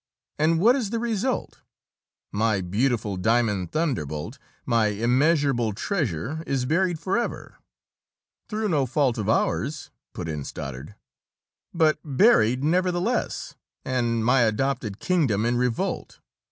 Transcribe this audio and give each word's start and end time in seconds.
And 0.39 0.59
what 0.59 0.75
is 0.75 0.89
the 0.89 0.97
result? 0.97 1.61
My 2.31 2.59
beautiful 2.61 3.17
Diamond 3.17 3.71
Thunderbolt, 3.71 4.39
my 4.65 4.87
immeasurable 4.87 5.73
treasure, 5.73 6.41
is 6.47 6.65
buried 6.65 6.97
forever." 6.99 7.59
"Through 8.49 8.69
no 8.69 8.87
fault 8.87 9.19
of 9.19 9.29
ours!" 9.29 9.91
put 10.13 10.27
in 10.27 10.43
Stoddard. 10.43 10.95
"But 11.71 11.99
buried 12.03 12.63
nevertheless, 12.63 13.53
and 13.85 14.25
my 14.25 14.41
adopted 14.41 14.99
kingdom 14.99 15.45
in 15.45 15.55
revolt. 15.55 16.19